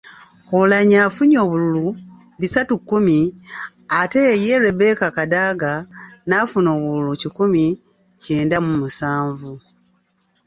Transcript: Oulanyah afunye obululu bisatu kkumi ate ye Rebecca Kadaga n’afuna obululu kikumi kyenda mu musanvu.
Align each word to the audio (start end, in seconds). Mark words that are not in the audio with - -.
Oulanyah 0.55 1.03
afunye 1.09 1.37
obululu 1.45 1.87
bisatu 2.39 2.73
kkumi 2.79 3.17
ate 4.01 4.23
ye 4.43 4.53
Rebecca 4.65 5.07
Kadaga 5.17 5.73
n’afuna 6.27 6.69
obululu 6.77 7.11
kikumi 7.21 7.65
kyenda 8.21 8.57
mu 8.65 8.73
musanvu. 8.81 9.51